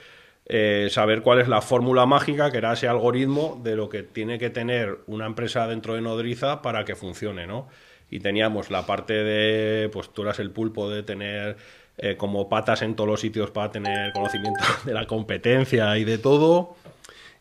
[0.46, 4.38] eh, saber cuál es la fórmula mágica, que era ese algoritmo de lo que tiene
[4.40, 7.70] que tener una empresa dentro de Nodriza para que funcione, ¿no?
[8.10, 11.58] Y teníamos la parte de, pues tú eras el pulpo de tener
[11.98, 16.17] eh, como patas en todos los sitios para tener conocimiento de la competencia y de
[16.17, 16.76] todo.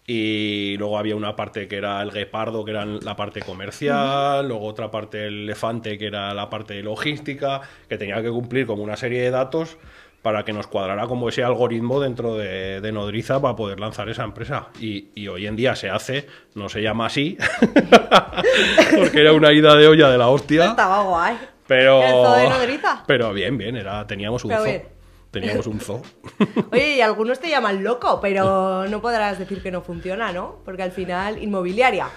[0.09, 4.65] Y luego había una parte que era el guepardo, que era la parte comercial, luego
[4.65, 8.85] otra parte el elefante, que era la parte de logística, que tenía que cumplir como
[8.85, 9.77] una serie de datos
[10.23, 14.25] para que nos cuadrara como ese algoritmo dentro de, de Nodriza para poder lanzar esa
[14.25, 14.69] empresa.
[14.81, 17.39] Y, y hoy en día se hace, no se llama así,
[18.97, 20.67] porque era una ida de olla de la hostia.
[20.67, 21.37] Estaba guay.
[21.67, 23.03] Pero, ¿El zoo de Nodriza?
[23.07, 24.71] pero bien, bien, era, teníamos un Pero zoo.
[24.71, 24.97] bien.
[25.33, 26.01] Teníamos un zoo.
[26.73, 30.61] Oye, y algunos te llaman loco, pero no podrás decir que no funciona, ¿no?
[30.65, 32.09] Porque al final, inmobiliaria.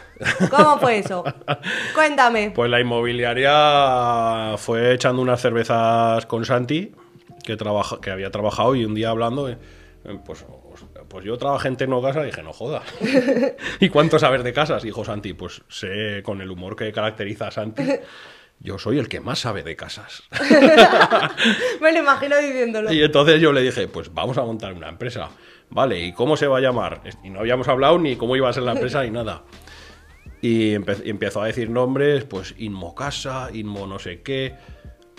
[0.49, 1.23] ¿Cómo fue eso?
[1.95, 2.51] Cuéntame.
[2.55, 6.93] Pues la inmobiliaria fue echando unas cervezas con Santi,
[7.49, 9.57] que, trabaja, que había trabajado, y un día hablando, eh,
[10.23, 10.45] pues,
[11.07, 12.83] pues yo trabajé en Tecnocasa y dije, no jodas.
[13.79, 14.83] ¿Y cuánto sabes de casas?
[14.83, 17.83] Dijo Santi, pues sé con el humor que caracteriza a Santi.
[18.59, 20.23] Yo soy el que más sabe de casas.
[21.81, 22.93] Me lo imagino diciéndolo.
[22.93, 25.29] Y entonces yo le dije, pues vamos a montar una empresa.
[25.71, 27.01] Vale, ¿y cómo se va a llamar?
[27.23, 29.43] Y no habíamos hablado ni cómo iba a ser la empresa ni nada.
[30.41, 34.55] Y, y empezó a decir nombres, pues Inmocasa, Inmo no sé qué.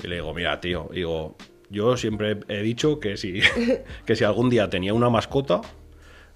[0.02, 1.36] Y le digo, mira, tío, digo,
[1.70, 3.40] yo siempre he dicho que si,
[4.06, 5.60] que si algún día tenía una mascota,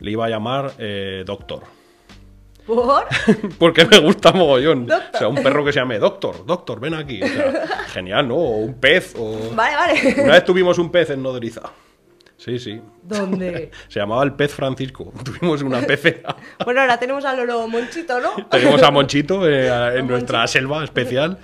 [0.01, 1.63] le iba a llamar eh, Doctor.
[2.67, 3.05] ¿Por?
[3.59, 4.87] Porque me gusta mogollón.
[4.87, 5.11] Doctor.
[5.15, 7.23] O sea, un perro que se llame Doctor, Doctor, ven aquí.
[7.23, 8.37] O sea, genial, ¿no?
[8.37, 9.15] O un pez.
[9.19, 9.51] O...
[9.55, 10.15] Vale, vale.
[10.23, 11.61] Una vez tuvimos un pez en Nodriza.
[12.39, 12.81] Sí, sí.
[13.03, 13.71] ¿Dónde?
[13.89, 15.13] Se llamaba el pez Francisco.
[15.25, 16.35] Tuvimos una pecera.
[16.65, 18.31] Bueno, ahora tenemos a Lolo Monchito, ¿no?
[18.51, 21.39] Tenemos a Monchito eh, a- en A nuestra selva especial.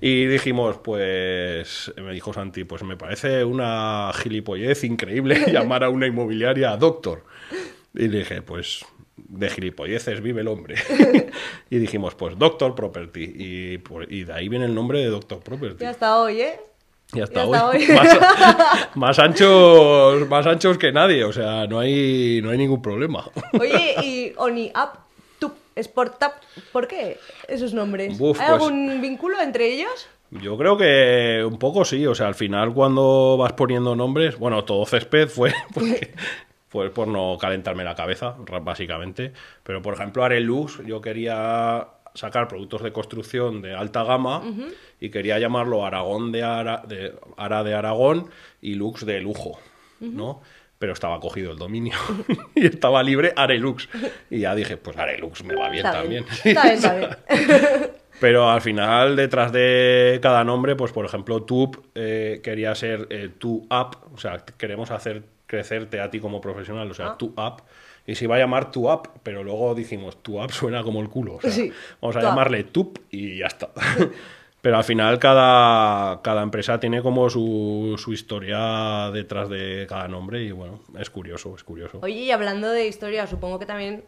[0.00, 6.06] Y dijimos, pues, me dijo Santi, pues me parece una gilipollez increíble llamar a una
[6.06, 7.24] inmobiliaria Doctor.
[7.94, 8.84] Y dije, pues,
[9.16, 10.76] de gilipolleces vive el hombre.
[11.70, 13.32] y dijimos, pues, Doctor Property.
[13.36, 15.76] Y, por- y de ahí viene el nombre de Doctor Property.
[15.84, 16.60] Ya hasta hoy, ¿eh?
[17.12, 17.54] Y hasta y hoy.
[17.56, 17.86] hasta hoy.
[18.94, 21.24] Más, más anchos, más anchos que nadie.
[21.24, 23.28] O sea, no hay, no hay ningún problema.
[23.58, 24.98] Oye, y Oni Up,
[25.74, 26.32] Tup, Sport Tap,
[26.72, 28.12] ¿por qué esos nombres?
[28.12, 30.08] ¿Hay pues- algún vínculo entre ellos?
[30.30, 34.64] Yo creo que un poco sí, o sea, al final cuando vas poniendo nombres, bueno,
[34.64, 36.12] todo césped fue porque-
[36.70, 39.32] por no calentarme la cabeza, básicamente,
[39.64, 44.42] pero por ejemplo Arelux, yo quería sacar productos de construcción de alta gama
[45.00, 48.30] y quería llamarlo Aragón de Ara de, Ara de Aragón
[48.60, 49.58] y Lux de lujo,
[49.98, 50.42] ¿no?
[50.80, 51.92] Pero estaba cogido el dominio
[52.56, 53.88] y estaba libre Arelux.
[54.30, 56.24] Y ya dije, pues Arelux me va bien Está también.
[56.42, 56.56] bien.
[56.56, 57.10] Está bien, está bien.
[58.20, 63.28] Pero al final, detrás de cada nombre, pues por ejemplo, Tube eh, quería ser eh,
[63.38, 67.16] Tu App, o sea, queremos hacer crecerte a ti como profesional, o sea, Ah.
[67.18, 67.60] Tu App.
[68.06, 71.08] Y se iba a llamar Tu App, pero luego dijimos, Tu App suena como el
[71.10, 71.34] culo.
[71.36, 73.68] o sea, Sí, vamos a Tu llamarle Tube y ya está.
[74.62, 80.42] pero al final, cada, cada empresa tiene como su, su historia detrás de cada nombre
[80.42, 82.00] y bueno, es curioso, es curioso.
[82.02, 84.04] Oye, y hablando de historia, supongo que también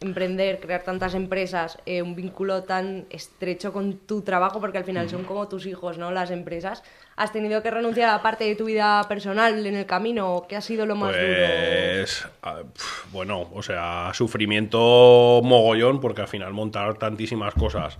[0.00, 5.08] emprender, crear tantas empresas, eh, un vínculo tan estrecho con tu trabajo, porque al final
[5.08, 6.10] son como tus hijos, ¿no?
[6.10, 6.82] Las empresas.
[7.14, 10.46] ¿Has tenido que renunciar a parte de tu vida personal en el camino?
[10.48, 11.26] ¿Qué ha sido lo más duro?
[11.26, 12.26] Pues,
[12.74, 17.98] pf, bueno, o sea, sufrimiento mogollón, porque al final montar tantísimas cosas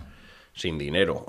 [0.53, 1.25] sin dinero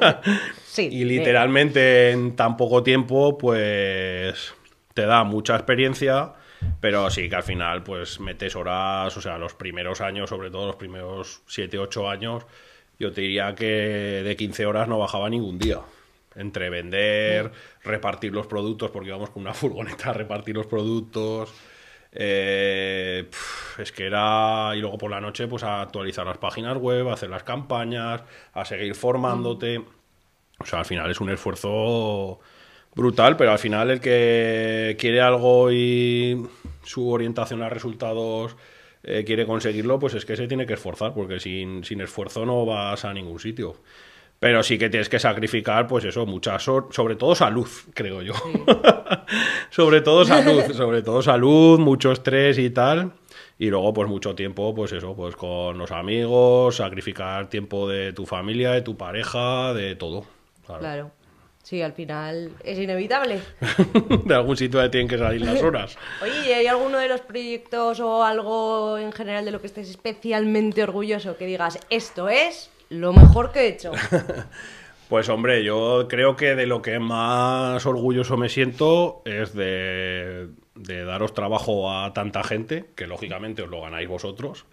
[0.64, 0.88] Sí.
[0.90, 4.54] y literalmente en tan poco tiempo, pues
[4.94, 6.32] te da mucha experiencia,
[6.80, 10.66] pero sí que al final, pues metes horas, o sea, los primeros años, sobre todo
[10.66, 12.46] los primeros 7, 8 años,
[12.98, 15.80] yo te diría que de 15 horas no bajaba ningún día.
[16.34, 17.50] Entre vender,
[17.82, 21.52] repartir los productos, porque íbamos con una furgoneta a repartir los productos.
[22.12, 23.26] eh,
[23.78, 24.72] es que era.
[24.74, 28.22] Y luego por la noche, pues a actualizar las páginas web, a hacer las campañas,
[28.52, 29.78] a seguir formándote.
[30.58, 32.40] O sea, al final es un esfuerzo
[32.94, 36.46] brutal, pero al final el que quiere algo y
[36.82, 38.56] su orientación a resultados
[39.02, 42.64] eh, quiere conseguirlo, pues es que se tiene que esforzar, porque sin, sin esfuerzo no
[42.64, 43.76] vas a ningún sitio.
[44.40, 48.34] Pero sí que tienes que sacrificar, pues eso, mucha sor- sobre todo salud, creo yo.
[49.70, 53.12] sobre todo salud, sobre todo salud, mucho estrés y tal.
[53.58, 58.26] Y luego, pues mucho tiempo, pues eso, pues con los amigos, sacrificar tiempo de tu
[58.26, 60.26] familia, de tu pareja, de todo.
[60.66, 60.80] Claro.
[60.80, 61.10] Claro.
[61.66, 63.40] Sí, al final es inevitable.
[64.24, 65.98] de algún sitio le tienen que salir las horas.
[66.22, 69.90] Oye, ¿y ¿hay alguno de los proyectos o algo en general de lo que estés
[69.90, 73.90] especialmente orgulloso que digas, esto es lo mejor que he hecho?
[75.08, 81.04] Pues hombre, yo creo que de lo que más orgulloso me siento es de, de
[81.04, 84.66] daros trabajo a tanta gente, que lógicamente os lo ganáis vosotros,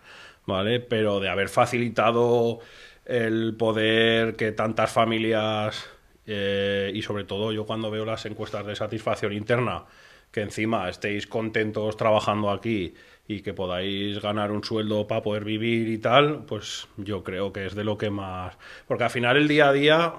[0.46, 0.80] ¿vale?
[0.80, 2.60] Pero de haber facilitado
[3.06, 5.89] el poder que tantas familias,
[6.26, 9.86] eh, y sobre todo yo cuando veo las encuestas de satisfacción interna,
[10.32, 12.96] que encima estéis contentos trabajando aquí
[13.28, 17.68] y que podáis ganar un sueldo para poder vivir y tal, pues yo creo que
[17.68, 18.58] es de lo que más...
[18.88, 20.13] Porque al final el día a día,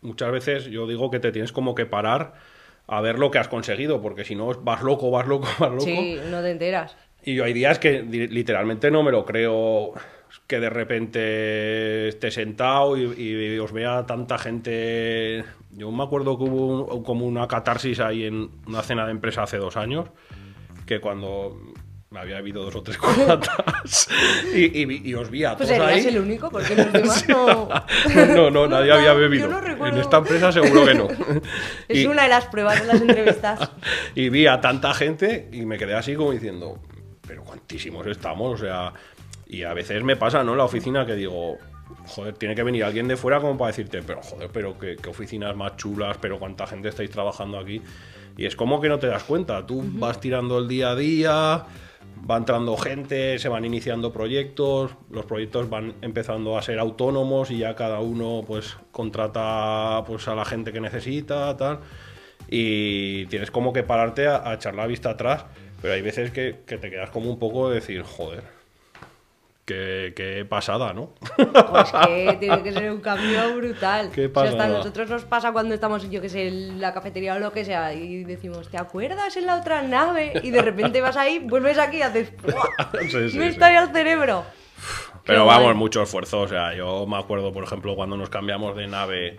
[0.00, 2.34] muchas veces yo digo que te tienes como que parar
[2.86, 5.84] a ver lo que has conseguido, porque si no vas loco, vas loco, vas loco.
[5.84, 6.96] Sí, no te enteras.
[7.24, 9.92] Y yo hay días que literalmente no me lo creo
[10.46, 15.44] que de repente esté sentado y, y os vea tanta gente.
[15.70, 19.42] Yo me acuerdo que hubo un- como una catarsis ahí en una cena de empresa
[19.44, 20.08] hace dos años,
[20.86, 21.56] que cuando
[22.20, 24.08] había habido dos o tres conatas
[24.54, 26.04] y, y- y os vi a Pues todos ahí.
[26.06, 27.68] el único, porque los demás no...
[28.34, 29.48] No, no, nadie había yo bebido.
[29.48, 29.96] no recuerdo.
[29.96, 31.08] en esta empresa seguro que no.
[31.88, 33.70] Es Y- una de las pruebas de las entrevistas.
[34.14, 36.78] y vi a tanta gente y me quedé así como diciendo,
[37.26, 38.92] pero cuantísimos estamos, o sea,
[39.46, 40.54] y a veces me pasa, ¿no?
[40.56, 41.58] La oficina que digo,
[42.06, 45.10] joder, tiene que venir alguien de fuera como para decirte, pero joder, pero qué, qué
[45.10, 47.80] oficinas más chulas, pero cuánta gente estáis trabajando aquí.
[48.38, 51.64] Y es como que no te das cuenta, tú vas tirando el día a día,
[52.28, 57.58] va entrando gente, se van iniciando proyectos, los proyectos van empezando a ser autónomos y
[57.58, 61.80] ya cada uno pues contrata pues a la gente que necesita, tal.
[62.48, 65.46] Y tienes como que pararte a, echar la vista atrás,
[65.80, 68.61] pero hay veces que, que te quedas como un poco de decir, joder,
[69.64, 71.14] qué, qué pasada, ¿no?
[71.36, 74.10] Pues que tiene que ser un cambio brutal.
[74.10, 74.78] Qué O sea, hasta a pasada.
[74.78, 77.94] nosotros nos pasa cuando estamos, yo que sé, en la cafetería o lo que sea,
[77.94, 80.32] y decimos, ¿te acuerdas en la otra nave?
[80.42, 82.32] Y de repente vas ahí, vuelves aquí y haces.
[83.02, 83.58] Sí, sí, me sí.
[83.60, 84.44] el cerebro.
[85.24, 85.76] Pero Qué vamos, guay.
[85.76, 86.40] mucho esfuerzo.
[86.40, 89.38] O sea, yo me acuerdo, por ejemplo, cuando nos cambiamos de nave.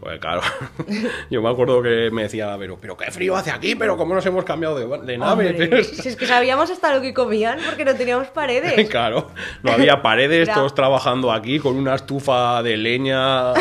[0.00, 0.42] Pues claro,
[1.30, 4.24] yo me acuerdo que me decía Vero, pero qué frío hace aquí, pero cómo nos
[4.26, 5.50] hemos cambiado de, de nave.
[5.50, 8.88] Hombre, si es que sabíamos hasta lo que comían porque no teníamos paredes.
[8.96, 9.28] Claro,
[9.62, 13.52] no había paredes, todos trabajando aquí con una estufa de leña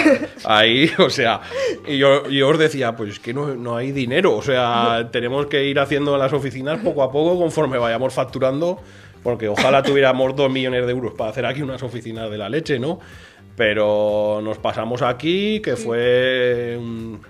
[0.45, 1.41] ahí, o sea,
[1.85, 5.47] y yo, yo os decía, pues es que no, no hay dinero, o sea, tenemos
[5.47, 8.79] que ir haciendo las oficinas poco a poco conforme vayamos facturando,
[9.23, 12.79] porque ojalá tuviéramos dos millones de euros para hacer aquí unas oficinas de la leche,
[12.79, 12.99] ¿no?
[13.55, 16.77] Pero nos pasamos aquí, que fue,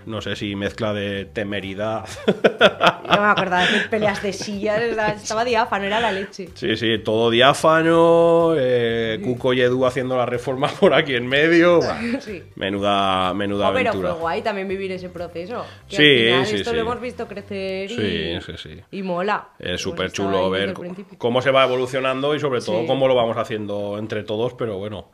[0.08, 2.06] no sé si mezcla de temeridad.
[2.28, 4.82] No me acordaba de hacer peleas de sillas,
[5.22, 6.50] estaba diáfano, era la leche.
[6.56, 11.80] Sí, sí, todo diáfano, eh, Cuco y Edu haciendo la reforma por aquí en medio.
[12.22, 12.42] Sí.
[12.56, 14.12] Menuda, menuda Oh, pero aventura.
[14.14, 15.64] fue guay también vivir ese proceso.
[15.90, 16.76] Que Sí, al final sí, esto sí.
[16.76, 18.82] lo hemos visto crecer y, Sí, sí, sí.
[18.92, 19.50] y mola.
[19.60, 20.74] Es súper chulo ver
[21.18, 25.10] cómo se va evolucionando y sobre todo cómo lo vamos haciendo entre todos, pero bueno,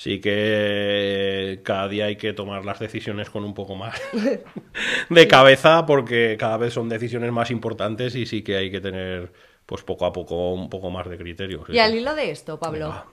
[0.00, 4.00] sí que cada día hay que tomar las decisiones con un poco más
[5.10, 9.30] de cabeza porque cada vez son decisiones más importantes y sí que hay que tener
[9.66, 11.66] pues poco a poco un poco más de criterio.
[11.66, 13.04] sí, Y al hilo de esto, Pablo, Venga.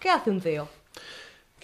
[0.00, 0.68] ¿qué hace un CEO?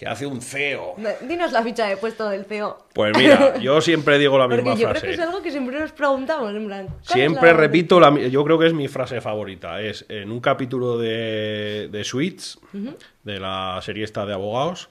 [0.01, 0.95] ¿Qué hace un CEO?
[1.27, 2.75] Dinos la ficha de puesto del CEO.
[2.91, 5.01] Pues mira, yo siempre digo la misma Porque yo frase.
[5.05, 7.99] creo que es algo que siempre nos preguntamos, en plan, ¿cuál es Siempre la- repito,
[7.99, 9.79] la yo creo que es mi frase favorita.
[9.79, 12.57] Es en un capítulo de, de Suits,
[13.23, 14.89] de la serie esta de abogados,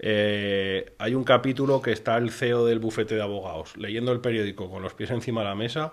[0.00, 4.68] eh, hay un capítulo que está el CEO del bufete de abogados leyendo el periódico
[4.68, 5.92] con los pies encima de la mesa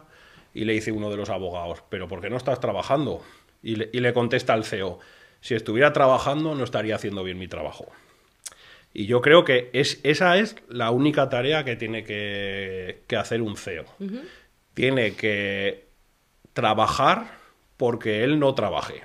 [0.56, 3.22] y le dice uno de los abogados, ¿pero por qué no estás trabajando?
[3.62, 4.98] Y le, y le contesta al CEO,
[5.42, 7.86] si estuviera trabajando no estaría haciendo bien mi trabajo.
[8.98, 13.44] Y yo creo que es, esa es la única tarea que tiene que, que hacer
[13.44, 13.86] un CEO.
[14.74, 15.90] Tiene que
[16.54, 17.28] trabajar
[17.78, 19.04] porque él no trabaje.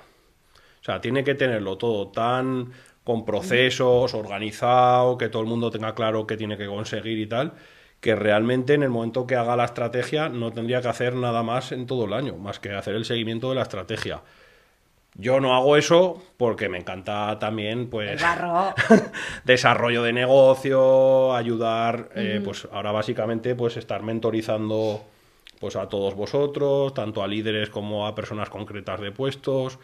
[0.81, 2.71] O sea, tiene que tenerlo todo tan
[3.03, 7.53] con procesos, organizado, que todo el mundo tenga claro qué tiene que conseguir y tal,
[7.99, 11.71] que realmente en el momento que haga la estrategia no tendría que hacer nada más
[11.71, 14.23] en todo el año, más que hacer el seguimiento de la estrategia.
[15.15, 18.73] Yo no hago eso porque me encanta también, El pues, barro.
[19.45, 25.03] desarrollo de negocio, ayudar, eh, pues ahora básicamente pues estar mentorizando
[25.59, 29.79] pues a todos vosotros, tanto a líderes como a personas concretas de puestos,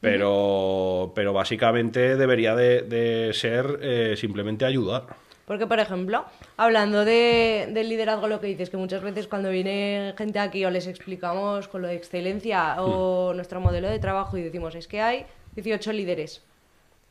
[0.00, 5.16] pero, pero básicamente debería de, de ser eh, simplemente ayudar.
[5.46, 6.24] Porque, por ejemplo,
[6.56, 10.70] hablando de, del liderazgo, lo que dices, que muchas veces cuando viene gente aquí o
[10.70, 15.00] les explicamos con lo de excelencia o nuestro modelo de trabajo y decimos, es que
[15.00, 16.42] hay 18 líderes.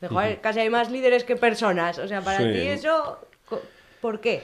[0.02, 1.98] De, joder, Casi hay más líderes que personas.
[1.98, 2.52] O sea, para Sí.
[2.52, 3.18] ti eso,
[4.02, 4.42] ¿por qué?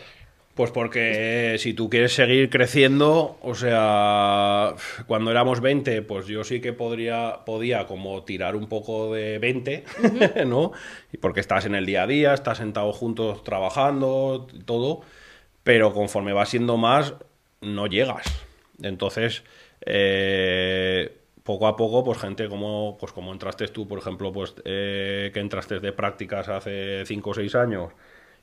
[0.55, 4.75] Pues porque si tú quieres seguir creciendo, o sea,
[5.07, 9.85] cuando éramos 20, pues yo sí que podría, podía como tirar un poco de 20,
[10.47, 10.73] ¿no?
[11.11, 15.01] Y porque estás en el día a día, estás sentado juntos trabajando, todo,
[15.62, 17.15] pero conforme vas siendo más,
[17.62, 18.27] no llegas.
[18.83, 19.45] Entonces,
[19.87, 25.31] eh, poco a poco, pues gente como, pues como entraste tú, por ejemplo, pues eh,
[25.33, 27.93] que entraste de prácticas hace 5 o 6 años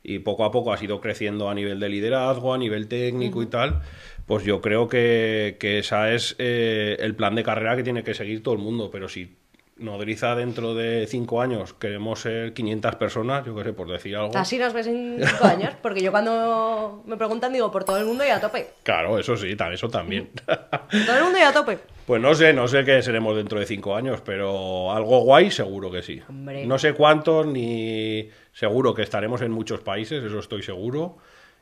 [0.03, 3.47] y poco a poco has ido creciendo a nivel de liderazgo, a nivel técnico y
[3.47, 3.81] tal,
[4.25, 8.13] pues yo creo que, que esa es eh, el plan de carrera que tiene que
[8.13, 9.35] seguir todo el mundo, pero si
[9.79, 14.37] nodriza dentro de 5 años queremos ser 500 personas, yo qué sé, por decir algo.
[14.37, 18.05] Así nos ves en 5 años, porque yo cuando me preguntan digo por todo el
[18.05, 18.67] mundo y a tope.
[18.83, 20.29] Claro, eso sí, eso también.
[20.45, 21.79] Todo el mundo y a tope.
[22.05, 25.91] Pues no sé, no sé qué seremos dentro de cinco años, pero algo guay seguro
[25.91, 26.21] que sí.
[26.27, 26.65] Hombre.
[26.65, 31.17] No sé cuántos, ni seguro que estaremos en muchos países, eso estoy seguro.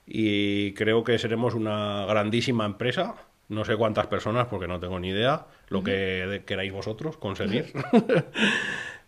[0.07, 3.13] Y creo que seremos una grandísima empresa.
[3.49, 7.71] No sé cuántas personas, porque no tengo ni idea, lo que queráis vosotros conseguir.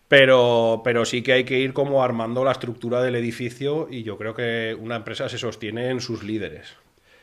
[0.08, 4.18] Pero, pero sí que hay que ir como armando la estructura del edificio y yo
[4.18, 6.74] creo que una empresa se sostiene en sus líderes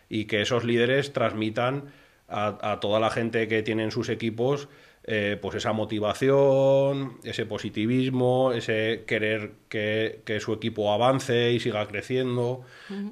[0.08, 1.92] y que esos líderes transmitan
[2.30, 4.70] a, a toda la gente que tiene en sus equipos
[5.10, 11.88] eh, pues esa motivación, ese positivismo, ese querer que, que su equipo avance y siga
[11.88, 12.64] creciendo,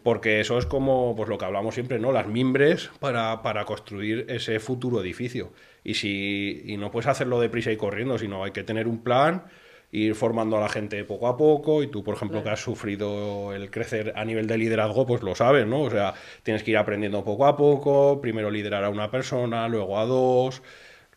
[0.03, 2.11] porque eso es como pues lo que hablamos siempre, ¿no?
[2.11, 5.53] Las mimbres para, para construir ese futuro edificio.
[5.85, 9.45] Y si y no puedes hacerlo deprisa y corriendo, sino hay que tener un plan,
[9.91, 13.53] ir formando a la gente poco a poco y tú, por ejemplo, que has sufrido
[13.53, 15.83] el crecer a nivel de liderazgo, pues lo sabes, ¿no?
[15.83, 19.97] O sea, tienes que ir aprendiendo poco a poco, primero liderar a una persona, luego
[19.97, 20.61] a dos,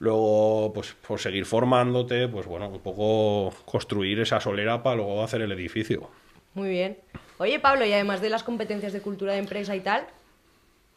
[0.01, 5.43] Luego, pues por seguir formándote, pues bueno, un poco construir esa solera para luego hacer
[5.43, 6.11] el edificio.
[6.55, 6.99] Muy bien.
[7.39, 10.07] Oye, Pablo, y además de las competencias de cultura de empresa y tal,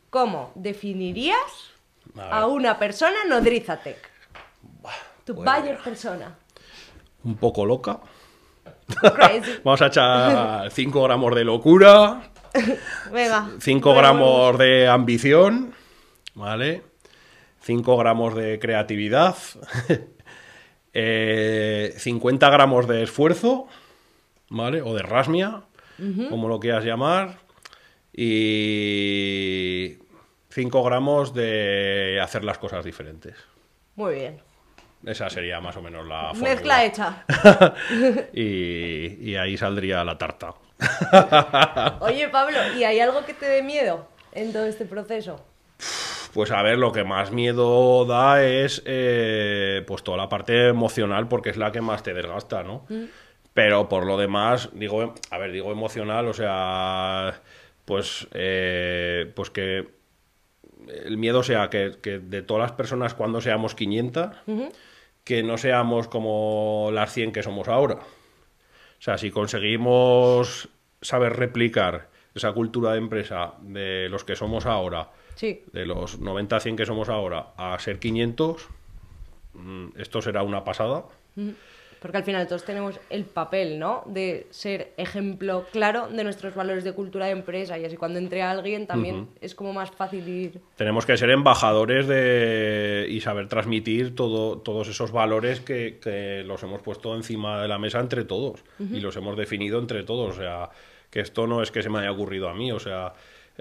[0.10, 1.72] ¿cómo definirías
[2.18, 4.10] A una persona nodrizatec?
[5.26, 6.36] Tu pues buyer persona.
[7.24, 7.99] Un poco loca.
[9.64, 12.32] Vamos a echar 5 gramos de locura,
[13.12, 13.49] Venga.
[13.60, 15.74] 5 gramos de ambición,
[16.34, 16.84] ¿vale?
[17.62, 19.36] 5 gramos de creatividad,
[20.93, 23.68] eh, 50 gramos de esfuerzo,
[24.49, 24.82] ¿vale?
[24.82, 25.64] O de rasmia,
[26.30, 27.38] como lo quieras llamar,
[28.12, 29.99] y
[30.49, 33.36] 5 gramos de hacer las cosas diferentes.
[33.95, 34.41] Muy bien.
[35.05, 36.49] Esa sería más o menos la fórmula.
[36.49, 37.26] Mezcla hecha.
[38.34, 40.53] y, y ahí saldría la tarta.
[41.99, 45.43] Oye, Pablo, ¿y hay algo que te dé miedo en todo este proceso?
[46.34, 51.28] Pues a ver, lo que más miedo da es eh, pues toda la parte emocional,
[51.28, 52.86] porque es la que más te desgasta, ¿no?
[53.54, 57.42] Pero por lo demás, digo, a ver, digo emocional, o sea,
[57.84, 59.90] pues, eh, pues que
[60.88, 64.30] el miedo sea que, que de todas las personas cuando seamos 500,
[65.26, 67.96] que no seamos como las 100 que somos ahora.
[67.96, 70.70] O sea, si conseguimos
[71.02, 75.10] saber replicar esa cultura de empresa de los que somos ahora,
[75.42, 75.64] Sí.
[75.74, 78.68] de los 90 a 100 que somos ahora, a ser 500,
[79.56, 81.06] mm, esto será una pasada.
[82.00, 84.04] Porque al final todos tenemos el papel, ¿no?
[84.06, 88.44] De ser ejemplo claro de nuestros valores de cultura de empresa y así cuando entre
[88.44, 90.62] alguien también es como más fácil ir...
[90.76, 96.62] Tenemos que ser embajadores de y saber transmitir todo, todos esos valores que, que los
[96.62, 100.38] hemos puesto encima de la mesa entre todos y los hemos definido entre todos.
[100.38, 100.70] O sea,
[101.10, 103.14] que esto no es que se me haya ocurrido a mí, o sea,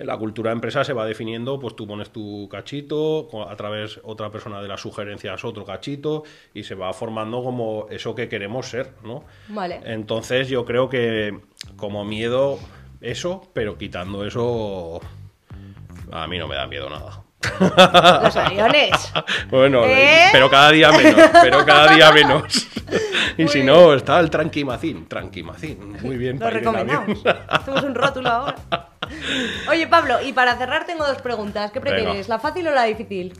[0.04, 4.30] la cultura de empresa se va definiendo, pues tú pones tu cachito, a través otra
[4.30, 6.24] persona de las sugerencias otro cachito
[6.54, 9.24] y se va formando como eso que queremos ser, ¿no?
[9.48, 9.80] Vale.
[9.84, 11.38] Entonces yo creo que
[11.76, 12.58] como miedo
[13.00, 15.00] eso, pero quitando eso
[16.12, 17.22] a mí no me da miedo nada.
[18.22, 19.12] Los aviones.
[19.50, 20.28] Bueno, ¿Eh?
[20.32, 22.68] pero cada día menos, pero cada día menos.
[23.38, 26.38] Y si no, está el tranquimacín, tranquimacín, muy bien.
[26.38, 27.22] Lo recomendamos.
[27.48, 28.56] Hacemos un rótulo ahora.
[29.68, 31.70] Oye, Pablo, y para cerrar tengo dos preguntas.
[31.70, 32.28] ¿Qué prefieres, Venga.
[32.28, 33.32] la fácil o la difícil?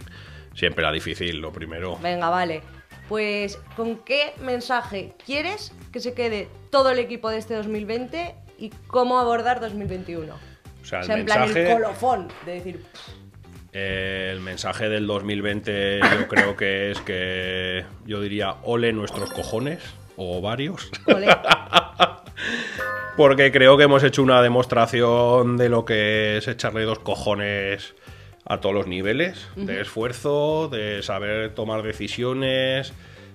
[0.55, 1.97] Siempre la difícil, lo primero.
[1.99, 2.63] Venga, vale.
[3.09, 8.71] Pues, ¿con qué mensaje quieres que se quede todo el equipo de este 2020 y
[8.87, 10.33] cómo abordar 2021?
[10.33, 12.85] O sea, el en plan el mensaje, colofón de decir,
[13.73, 19.81] eh, el mensaje del 2020 yo creo que es que yo diría ole nuestros cojones
[20.17, 20.91] o varios.
[23.17, 27.95] Porque creo que hemos hecho una demostración de lo que es echarle dos cojones
[28.47, 32.95] a todos los niveles, de esfuerzo, de saber tomar decisiones,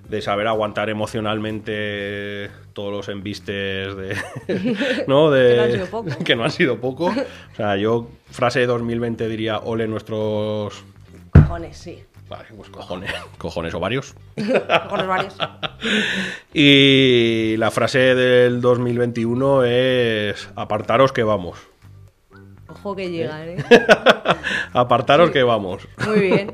[0.10, 4.18] de saber aguantar emocionalmente todos los embistes de,
[5.08, 5.32] ¿no?
[5.32, 6.10] de Que no han sido poco.
[6.26, 7.06] que no han sido poco.
[7.06, 10.84] O sea, yo frase de 2020 diría ole nuestros
[11.32, 12.04] cojones, sí.
[12.30, 14.16] Vale, pues cojones, cojones o varios.
[14.36, 15.38] Cojones varios.
[16.54, 21.60] Y la frase del 2021 es apartaros que vamos.
[22.68, 23.66] Ojo que llegan, ¿eh?
[24.74, 25.88] Apartaros que vamos.
[26.08, 26.54] Muy bien.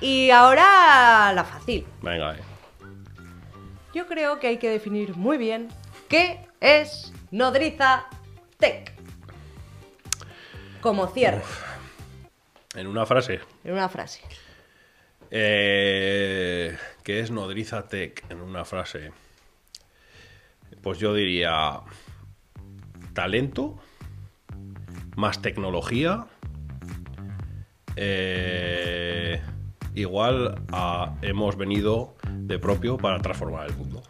[0.00, 1.86] Y ahora la fácil.
[2.02, 2.40] Venga, eh.
[3.94, 5.68] Yo creo que hay que definir muy bien
[6.08, 8.06] qué es Nodriza
[8.58, 8.92] Tech.
[10.80, 11.42] Como cierre,
[12.74, 13.40] En una frase.
[13.64, 14.20] en una frase.
[15.30, 18.24] Eh, ¿Qué es Nodriza Tech?
[18.30, 19.12] En una frase.
[20.82, 21.80] Pues yo diría
[23.12, 23.78] talento,
[25.16, 26.26] más tecnología,
[27.96, 29.42] eh,
[29.94, 34.02] igual a hemos venido de propio para transformar el mundo.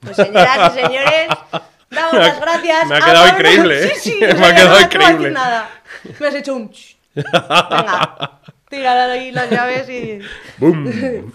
[0.00, 1.28] Pues señoras y señores,
[1.90, 2.86] damos Me las gracias.
[2.88, 3.92] me ha quedado increíble, ¿eh?
[3.94, 5.30] Sí, sí, Me o sea, ha quedado increíble.
[5.30, 5.70] nada.
[6.18, 6.70] Me has hecho un.
[7.14, 8.39] Venga,
[8.70, 10.20] tira ahí las llaves y.
[10.58, 10.86] ¡Bum!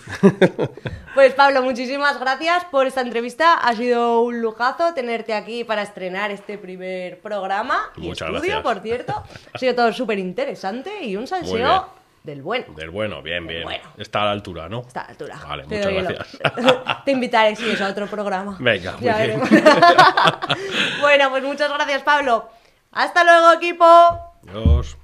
[1.14, 3.54] Pues Pablo, muchísimas gracias por esta entrevista.
[3.54, 8.62] Ha sido un lujazo tenerte aquí para estrenar este primer programa y Muchas estudio, gracias.
[8.62, 9.24] por cierto.
[9.54, 11.88] Ha sido todo súper interesante y un salseo
[12.22, 12.66] del bueno.
[12.76, 13.64] Del bueno, bien, bien.
[13.64, 13.86] bueno.
[13.98, 14.82] Está a la altura, ¿no?
[14.82, 15.40] Está a la altura.
[15.48, 16.40] Vale, Te muchas gracias.
[17.06, 18.58] Te invitaré, si es a otro programa.
[18.60, 19.42] Venga, muy bien.
[21.00, 22.50] bueno, pues muchas gracias, Pablo.
[22.92, 23.86] Hasta luego, equipo.
[24.50, 24.98] Adiós.